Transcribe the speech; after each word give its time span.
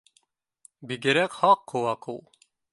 Бигерәк 0.93 1.37
һаҡ 1.43 1.63
ҡолаҡ 1.75 2.13
ул 2.17 2.21